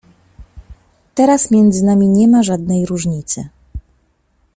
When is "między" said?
1.51-1.83